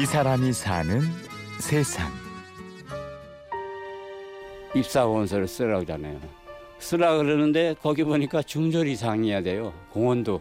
이 0.00 0.04
사람이 0.04 0.52
사는 0.52 1.00
세상. 1.58 2.10
입사원서를 4.74 5.48
쓰라고 5.48 5.80
하잖아요. 5.80 6.20
쓰라 6.78 7.16
그러는데 7.16 7.74
거기 7.82 8.04
보니까 8.04 8.42
중졸 8.42 8.88
이상이어야 8.88 9.42
돼요. 9.42 9.72
공원도. 9.90 10.40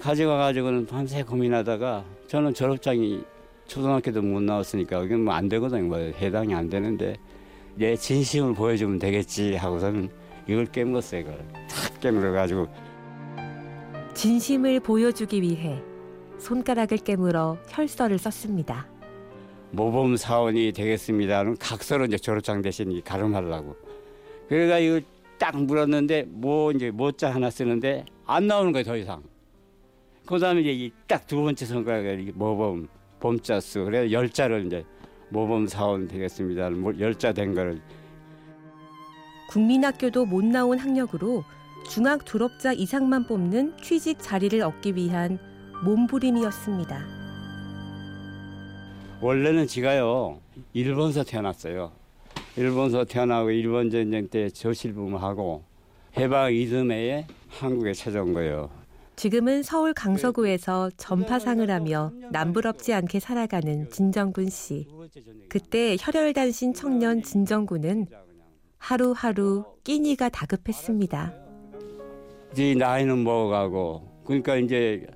가져가 0.00 0.38
가지고는 0.38 0.86
밤새 0.86 1.22
고민하다가 1.22 2.04
저는 2.26 2.54
졸업장이 2.54 3.22
초등학교도 3.66 4.22
못 4.22 4.40
나왔으니까 4.42 5.02
이건 5.04 5.24
뭐 5.24 5.34
안 5.34 5.48
되거든요. 5.50 5.82
뭐 5.86 5.98
해당이 5.98 6.54
안 6.54 6.70
되는데 6.70 7.16
내 7.74 7.94
진심을 7.96 8.54
보여주면 8.54 8.98
되겠지 8.98 9.56
하고서는 9.56 10.08
이걸 10.48 10.64
깨물었어요. 10.66 11.20
이걸 11.20 11.38
탁 11.68 12.00
깨물어 12.00 12.32
가지고 12.32 12.66
진심을 14.14 14.80
보여주기 14.80 15.42
위해 15.42 15.82
손가락을 16.40 16.98
깨물어 16.98 17.58
혈서를 17.68 18.18
썼습니다. 18.18 18.86
모범 19.72 20.16
사원이 20.16 20.72
되겠습니다는 20.72 21.56
각서로 21.58 22.06
이제 22.06 22.16
졸업장 22.18 22.60
대신 22.62 23.00
가름하려고. 23.04 23.76
그래가 24.48 24.78
이걸 24.78 25.02
딱 25.38 25.56
물었는데 25.62 26.24
뭐 26.28 26.72
이제 26.72 26.90
모자 26.90 27.30
하나 27.30 27.50
쓰는데 27.50 28.04
안 28.26 28.46
나오는 28.46 28.72
거예요 28.72 28.84
더 28.84 28.96
이상. 28.96 29.22
그다음에 30.26 30.60
이제 30.62 30.94
딱 31.06 31.26
두 31.26 31.42
번째 31.42 31.64
손가락에 31.64 32.32
모범 32.34 32.88
봄자 33.20 33.60
쓰 33.60 33.84
그래 33.84 34.10
열 34.10 34.28
자를 34.28 34.66
이제 34.66 34.84
모범 35.28 35.66
사원 35.66 36.08
되겠습니다. 36.08 36.70
열자 36.98 37.32
된 37.32 37.54
거를 37.54 37.80
국민학교도 39.50 40.26
못 40.26 40.44
나온 40.44 40.78
학력으로 40.78 41.44
중학 41.88 42.24
졸업자 42.26 42.72
이상만 42.72 43.26
뽑는 43.26 43.76
취직 43.82 44.18
자리를 44.20 44.60
얻기 44.62 44.94
위한 44.96 45.38
몸부림이었습니다. 45.84 47.20
원래는 49.20 49.66
지가요 49.66 50.40
일본서 50.72 51.24
태어났어요. 51.24 51.92
일본서 52.56 53.04
태어나고 53.04 53.50
일본 53.50 53.90
전쟁 53.90 54.28
때 54.28 54.48
저실부하고 54.48 55.62
해방 56.16 56.52
이듬해에 56.52 57.26
한국에 57.48 57.92
찾아온 57.92 58.32
거예요. 58.32 58.70
지금은 59.16 59.62
서울 59.62 59.92
강서구에서 59.92 60.90
전파상을 60.96 61.70
하며 61.70 62.10
남부럽지 62.30 62.94
않게 62.94 63.20
살아가는 63.20 63.90
진정군 63.90 64.48
씨. 64.48 64.88
그때 65.50 65.96
혈혈단신 66.00 66.72
청년 66.72 67.22
진정군은 67.22 68.06
하루하루 68.78 69.64
끼니가 69.84 70.30
다급했습니다. 70.30 71.34
이제 72.52 72.74
나이는 72.74 73.22
먹어가고 73.22 74.22
그러니까 74.24 74.56
이제 74.56 75.06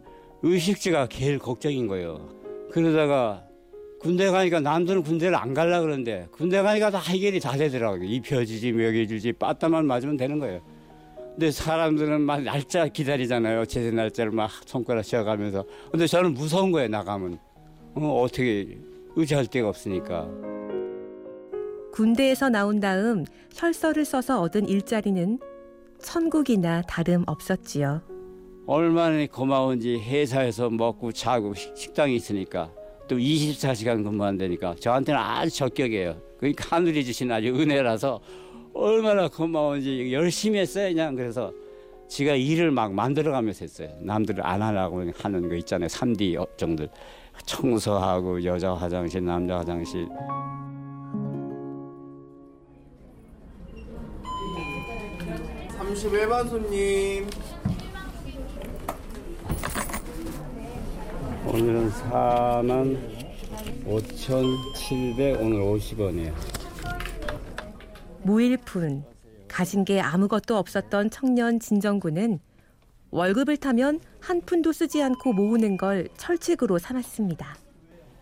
의식주가 0.45 1.09
제일 1.09 1.39
걱정인 1.39 1.87
거예요. 1.87 2.29
그러다가 2.71 3.45
군대 3.99 4.31
가니까 4.31 4.61
남들은 4.61 5.03
군대를 5.03 5.35
안 5.35 5.55
갈라 5.55 5.81
그러는데 5.81 6.29
군대 6.31 6.61
가니까 6.61 6.91
다 6.91 6.99
해결이 6.99 7.41
다 7.41 7.57
되더라고요. 7.57 8.05
입혀주지 8.05 8.73
먹여주지 8.73 9.33
빠따만 9.33 9.87
맞으면 9.87 10.19
되는 10.19 10.39
거예요. 10.39 10.61
근데 11.31 11.51
사람들은 11.51 12.21
막 12.21 12.43
날짜 12.43 12.87
기다리잖아요. 12.87 13.65
제대 13.65 13.91
날짜를 13.91 14.33
막 14.33 14.51
손가락 14.67 15.03
쥐어가면서. 15.03 15.65
근데 15.91 16.07
저는 16.07 16.35
무서운 16.35 16.71
거예요. 16.71 16.89
나가면 16.89 17.39
어, 17.95 18.21
어떻게 18.23 18.79
의지할 19.17 19.47
데가 19.47 19.69
없으니까. 19.69 20.29
군대에서 21.93 22.51
나온 22.51 22.81
다음 22.81 23.25
혈서를 23.55 24.05
써서 24.05 24.43
얻은 24.43 24.69
일자리는 24.69 25.39
천국이나 26.01 26.83
다름 26.83 27.25
없었지요. 27.27 28.14
얼마나 28.67 29.27
고마운지 29.27 29.99
회사에서 29.99 30.71
먹고 30.71 31.13
자고 31.13 31.53
식당이 31.55 32.17
있으니까 32.17 32.71
또 33.07 33.17
24시간 33.17 34.03
근무한다니까 34.03 34.77
저한테는 34.81 35.21
아주 35.21 35.55
적격이에요. 35.55 36.17
그러니까 36.39 36.77
하늘이 36.77 37.05
주신 37.05 37.31
아주 37.31 37.49
은혜라서 37.49 38.21
얼마나 38.73 39.29
고마운지 39.29 40.13
열심히 40.13 40.59
했어요. 40.61 40.89
그냥 40.89 41.15
그래서 41.15 41.53
지가 42.09 42.35
일을 42.35 42.71
막 42.71 42.93
만들어가면서 42.93 43.65
했어요. 43.65 43.89
남들 44.01 44.45
안 44.47 44.63
하라고 44.63 45.05
하는 45.15 45.49
거 45.49 45.55
있잖아요. 45.57 45.89
3D 45.89 46.37
업종들 46.37 46.89
청소하고 47.45 48.43
여자 48.45 48.73
화장실, 48.73 49.25
남자 49.25 49.59
화장실. 49.59 50.09
삼십일번 55.77 56.49
손님. 56.49 57.27
오늘은 61.47 61.91
4만 61.91 62.99
5,700 63.87 65.41
오늘 65.41 65.61
50원이에요. 65.61 66.33
무일푼 68.23 69.05
가진 69.47 69.85
게 69.85 70.01
아무것도 70.01 70.57
없었던 70.57 71.11
청년 71.11 71.61
진정군은 71.61 72.41
월급을 73.11 73.59
타면 73.59 74.01
한 74.21 74.41
푼도 74.41 74.73
쓰지 74.73 75.03
않고 75.03 75.35
모으는 75.35 75.77
걸 75.77 76.09
철칙으로 76.17 76.79
삼았습니다. 76.79 77.57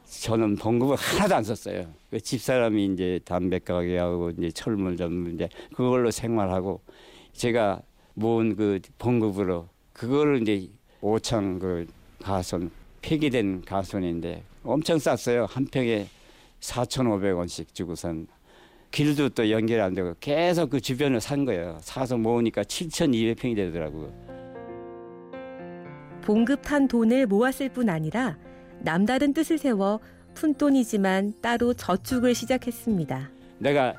저는 0.05 0.56
봉급을 0.56 0.97
하나도 0.97 1.37
안 1.37 1.44
썼어요. 1.44 1.87
그 2.11 2.21
집사람이 2.21 2.84
이제 2.87 3.21
담배 3.25 3.59
가게하고 3.61 4.31
이제 4.31 4.50
철물점 4.50 5.34
이제 5.34 5.49
그걸로 5.75 6.11
생활하고 6.11 6.82
제가 7.32 7.81
모은 8.15 8.56
그 8.56 8.81
봉급으로 8.99 9.69
그거를 9.94 10.43
이제 10.43 10.69
오창 11.00 11.59
그 11.59 11.87
가손 12.21 12.71
폐기된 13.02 13.62
가손인데 13.62 14.44
엄청 14.64 14.98
쌌어요. 14.98 15.46
한 15.46 15.66
평에 15.66 16.06
4,500원씩 16.60 17.74
주고선 17.74 18.28
길도 18.92 19.30
또 19.30 19.50
연결이 19.50 19.80
안 19.80 19.94
되고 19.94 20.14
계속 20.20 20.70
그 20.70 20.80
주변을 20.80 21.20
산 21.20 21.44
거예요. 21.44 21.78
사서 21.80 22.16
모으니까 22.16 22.62
7,200평이 22.62 23.56
되더라고요. 23.56 24.12
봉급한 26.22 26.88
돈을 26.88 27.26
모았을 27.26 27.68
뿐 27.70 27.88
아니라 27.88 28.38
남다른 28.80 29.32
뜻을 29.32 29.58
세워 29.58 29.98
푼돈이지만 30.34 31.34
따로 31.40 31.74
저축을 31.74 32.34
시작했습니다. 32.34 33.30
내가 33.58 33.94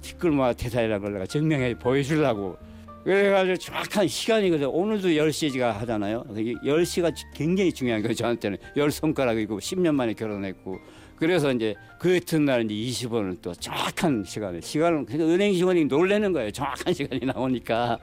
티끌모아 0.00 0.54
대사이라는 0.54 1.02
걸 1.02 1.12
내가 1.12 1.26
증명해 1.26 1.78
보여주려고 1.78 2.56
그래가지고 3.04 3.56
정확한 3.56 4.06
시간이거든. 4.06 4.66
오늘도 4.68 5.08
10시가 5.08 5.72
하잖아요. 5.72 6.24
10시가 6.64 7.12
굉장히 7.34 7.72
중요한 7.72 8.00
거예요. 8.02 8.14
저한테는. 8.14 8.58
열 8.76 8.90
손가락이고 8.90 9.58
10년 9.58 9.94
만에 9.94 10.14
결혼했고. 10.14 10.78
그래서 11.16 11.52
이제 11.52 11.74
그 11.98 12.16
이튿날 12.16 12.68
이제 12.70 13.06
20원을 13.08 13.38
또 13.42 13.52
정확한 13.54 14.24
시간에. 14.24 14.60
시간은, 14.60 15.06
그러니까 15.06 15.32
은행 15.32 15.52
직원이 15.52 15.84
놀래는 15.84 16.32
거예요. 16.32 16.50
정확한 16.50 16.94
시간이 16.94 17.26
나오니까. 17.26 17.98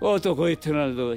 어, 0.00 0.18
또 0.18 0.34
그 0.34 0.50
이튿날도 0.50 1.16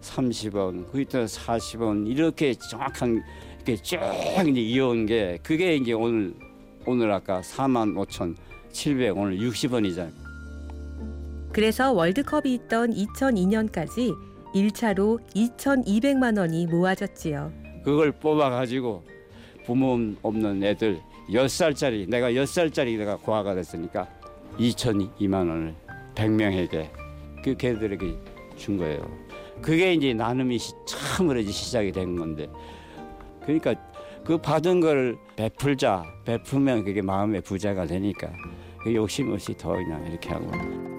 30원, 0.00 0.90
그 0.90 1.00
이튿날 1.00 1.26
40원, 1.26 2.08
이렇게 2.08 2.54
정확한, 2.54 3.22
이렇게 3.56 3.76
쭉 3.76 4.00
이제 4.48 4.60
이어온 4.60 5.06
게, 5.06 5.38
그게 5.44 5.76
이제 5.76 5.92
오늘, 5.92 6.34
오늘 6.86 7.12
아까 7.12 7.40
4만 7.40 7.94
5천 7.94 8.34
700, 8.72 9.16
오늘 9.16 9.38
60원이잖아요. 9.38 10.31
그래서 11.52 11.92
월드컵이 11.92 12.54
있던 12.54 12.92
2002년까지 12.92 14.16
1차로 14.54 15.20
2,200만 15.34 16.38
원이 16.38 16.66
모아졌지요. 16.66 17.52
그걸 17.84 18.12
뽑아가지고 18.12 19.02
부모 19.66 19.98
없는 20.22 20.62
애들 20.62 21.00
10살짜리 21.28 22.08
내가 22.08 22.30
10살짜리 22.30 22.96
내가 22.96 23.16
고아가 23.16 23.54
됐으니까 23.54 24.08
2,200만 24.58 25.34
원을 25.34 25.74
100명에게 26.14 26.88
그 27.44 27.54
걔들에게 27.54 28.16
준 28.56 28.78
거예요. 28.78 29.06
그게 29.60 29.92
이제 29.92 30.14
나눔이 30.14 30.58
처음으로 30.86 31.42
시작이 31.42 31.92
된 31.92 32.16
건데 32.16 32.48
그러니까 33.42 33.74
그 34.24 34.38
받은 34.38 34.80
걸 34.80 35.18
베풀자 35.36 36.04
베풀면 36.24 36.84
그게 36.84 37.02
마음의 37.02 37.42
부자가 37.42 37.86
되니까 37.86 38.30
그 38.82 38.94
욕심 38.94 39.32
없이 39.32 39.54
더 39.56 39.72
그냥 39.72 40.06
이렇게 40.06 40.30
하고 40.30 40.91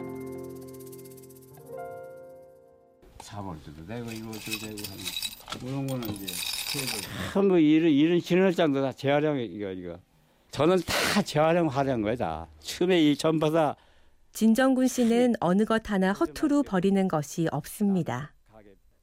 사벌도 3.33 3.85
되고 3.87 4.11
이것도 4.11 4.51
되고 4.61 4.77
하는 4.89 5.03
그런 5.59 5.87
거는 5.87 6.07
이제 6.13 6.27
전부 7.33 7.59
이런 7.59 7.91
이런 7.91 8.21
진월장도 8.21 8.81
다 8.81 8.91
재활용 8.91 9.39
이거 9.39 9.71
이거 9.71 9.97
저는 10.51 10.77
다 10.85 11.21
재활용하려는 11.23 12.03
거야 12.03 12.15
다 12.15 12.47
처음에 12.59 13.01
이 13.01 13.17
전부다 13.17 13.75
진정군 14.33 14.87
씨는 14.87 15.33
어느 15.39 15.65
것 15.65 15.89
하나 15.89 16.13
허투루 16.13 16.63
버리는 16.63 17.07
것이 17.07 17.47
없습니다. 17.51 18.33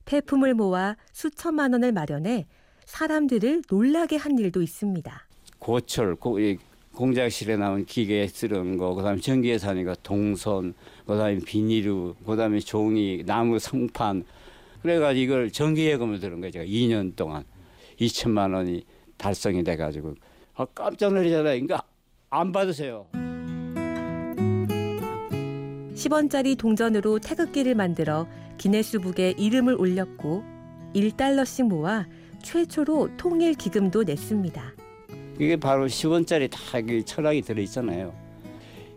폐품을 0.04 0.54
모아 0.54 0.96
수천만 1.12 1.72
원을 1.72 1.92
마련해 1.92 2.46
사람들을 2.84 3.62
놀라게 3.68 4.16
한 4.16 4.38
일도 4.38 4.62
있습니다. 4.62 5.28
고철, 5.58 6.16
고, 6.16 6.40
이 6.40 6.58
공작실에 6.94 7.56
나온 7.56 7.84
기계 7.84 8.26
쓰는 8.26 8.76
거, 8.76 8.94
그다음에 8.94 9.20
전기에 9.20 9.58
사니까 9.58 9.94
동선, 10.02 10.74
그다음에 11.06 11.38
비닐루, 11.38 12.16
그다음에 12.26 12.60
종이, 12.60 13.22
나무 13.24 13.58
상판. 13.58 14.24
그래가지고 14.82 15.22
이걸 15.22 15.50
전기예금을 15.50 16.20
들은 16.20 16.40
거예요. 16.40 16.52
제가 16.52 16.64
2년 16.64 17.14
동안 17.16 17.44
2천만 18.00 18.54
원이 18.54 18.84
달성이 19.16 19.62
돼가지고 19.62 20.14
아, 20.54 20.64
깜짝 20.74 21.12
놀라잖아요. 21.12 21.42
그러니까 21.42 21.82
안 22.30 22.52
받으세요. 22.52 23.06
10원짜리 25.94 26.56
동전으로 26.56 27.18
태극기를 27.18 27.74
만들어 27.74 28.26
기네스북에 28.56 29.34
이름을 29.36 29.74
올렸고 29.74 30.42
1달러씩 30.94 31.68
모아 31.68 32.06
최초로 32.42 33.16
통일 33.18 33.54
기금도 33.54 34.04
냈습니다. 34.04 34.79
이게 35.40 35.56
바로 35.56 35.86
10원짜리 35.86 36.50
다그 36.50 37.06
철학이 37.06 37.40
들어있잖아요. 37.40 38.12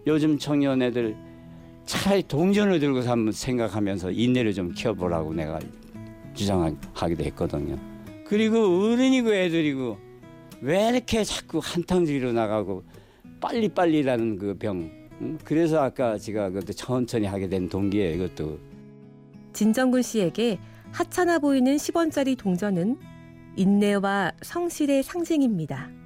요즘 0.06 0.38
청년 0.38 0.82
애들 0.82 1.16
차라리 1.86 2.22
동전을 2.24 2.82
들고서 2.82 3.12
한번 3.12 3.32
생각하면서 3.32 4.12
인내를 4.12 4.54
좀 4.54 4.74
키워보라고 4.74 5.34
내가 5.34 5.60
주장하기도 6.34 7.24
했거든요. 7.24 7.78
그리고 8.26 8.58
어른이고 8.58 9.34
애들이고 9.34 9.98
왜 10.62 10.90
이렇게 10.90 11.24
자꾸 11.24 11.62
한탕주의로 11.64 12.34
나가고 12.34 12.84
빨리빨리라는 13.40 14.38
그 14.38 14.58
병. 14.58 14.92
응? 15.22 15.38
그래서 15.46 15.82
아까 15.82 16.18
제가 16.18 16.50
그것도 16.50 16.74
천천히 16.74 17.26
하게 17.26 17.48
된 17.48 17.70
동기예요. 17.70 18.16
이것도. 18.16 18.60
진정군 19.54 20.02
씨에게 20.02 20.60
하찮아 20.92 21.40
보이는 21.40 21.78
10원짜리 21.78 22.38
동전은 22.38 22.98
인내와 23.56 24.34
성실의 24.42 25.04
상징입니다. 25.04 26.03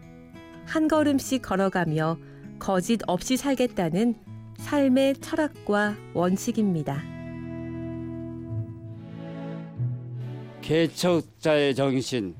한 0.67 0.89
걸음씩 0.89 1.41
걸어가며 1.41 2.17
거짓 2.59 2.99
없이 3.07 3.37
살겠다는 3.37 4.15
삶의 4.57 5.15
철학과 5.21 5.95
원칙입니다. 6.13 7.01
개척자의 10.61 11.73
정신, 11.73 12.35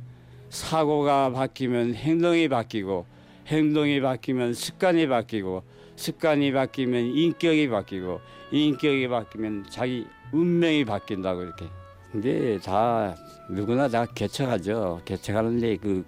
사고가 0.50 1.32
바뀌면 1.32 1.96
행동이 1.96 2.50
바뀌고, 2.50 3.06
행동이 3.48 4.02
바뀌면 4.02 4.54
습관이 4.54 5.08
바뀌고, 5.08 5.64
습관이 5.96 6.52
바뀌면 6.52 7.06
인격이 7.06 7.70
바뀌고, 7.70 8.20
인격이 8.52 9.08
바뀌면 9.08 9.68
자기 9.70 10.06
운명이 10.34 10.84
바뀐다고 10.84 11.44
이렇게. 11.44 11.66
근데 12.12 12.60
다 12.60 13.16
누구나 13.50 13.88
다 13.88 14.06
개척하죠. 14.06 15.02
개척하는데 15.06 15.78
그 15.78 16.04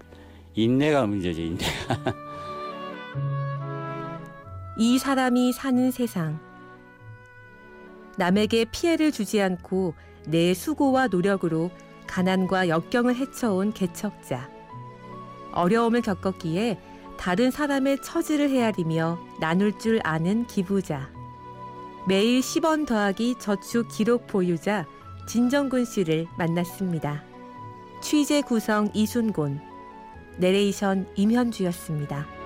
인내가 0.64 1.06
문제지, 1.06 1.48
인내. 1.48 1.66
이 4.78 4.98
사람이 4.98 5.54
사는 5.54 5.90
세상. 5.90 6.38
남에게 8.18 8.66
피해를 8.66 9.14
주지 9.14 9.42
않고 9.42 9.94
내 10.28 10.54
수고와 10.54 11.08
노력으로 11.08 11.72
가난과 12.08 12.68
역경을 12.68 13.16
헤쳐온 13.16 13.72
개척자. 13.72 14.50
어려움을 15.54 16.02
겪었기에 16.02 16.78
다른 17.18 17.52
사람의 17.52 18.02
처지를 18.02 18.50
헤아리며 18.50 19.18
나눌 19.40 19.78
줄 19.80 20.02
아는 20.04 20.46
기부자. 20.48 21.10
매일 22.06 22.42
10원 22.42 22.86
더하기 22.86 23.36
저축 23.40 23.88
기록 23.90 24.28
보유자 24.28 24.86
진정군 25.26 25.86
씨를 25.86 26.28
만났습니다. 26.38 27.24
취재 28.02 28.42
구성 28.42 28.90
이순곤, 28.94 29.69
내레이션 30.40 31.06
임현주였습니다. 31.16 32.39